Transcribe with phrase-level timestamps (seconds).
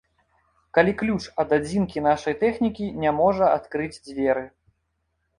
[0.75, 4.43] Калі ключ ад адзінкі нашай тэхнікі не можа адкрыць дзверы.